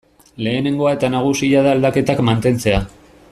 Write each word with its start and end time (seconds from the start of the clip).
Lehenengoa 0.45 0.93
eta 0.95 1.11
nagusia 1.17 1.63
da 1.67 1.75
aldaketak 1.77 2.25
mantentzea. 2.31 2.81